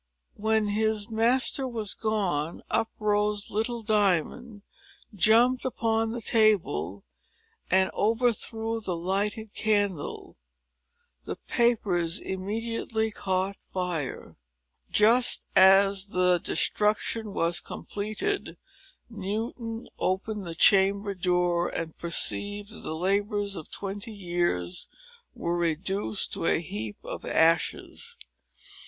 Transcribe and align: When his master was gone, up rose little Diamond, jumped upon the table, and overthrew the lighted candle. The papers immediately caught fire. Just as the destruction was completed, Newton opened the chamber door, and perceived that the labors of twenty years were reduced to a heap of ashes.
When 0.33 0.69
his 0.69 1.11
master 1.11 1.67
was 1.67 1.93
gone, 1.93 2.63
up 2.71 2.89
rose 2.97 3.51
little 3.51 3.83
Diamond, 3.83 4.63
jumped 5.13 5.63
upon 5.63 6.09
the 6.09 6.23
table, 6.23 7.03
and 7.69 7.91
overthrew 7.93 8.79
the 8.81 8.95
lighted 8.95 9.53
candle. 9.53 10.37
The 11.25 11.35
papers 11.35 12.19
immediately 12.19 13.11
caught 13.11 13.57
fire. 13.61 14.37
Just 14.89 15.45
as 15.55 16.07
the 16.07 16.39
destruction 16.43 17.31
was 17.31 17.59
completed, 17.59 18.57
Newton 19.07 19.85
opened 19.99 20.47
the 20.47 20.55
chamber 20.55 21.13
door, 21.13 21.67
and 21.69 21.95
perceived 21.95 22.71
that 22.71 22.79
the 22.79 22.95
labors 22.95 23.55
of 23.55 23.69
twenty 23.69 24.13
years 24.13 24.87
were 25.35 25.55
reduced 25.59 26.33
to 26.33 26.45
a 26.47 26.57
heap 26.59 26.97
of 27.03 27.23
ashes. 27.23 28.17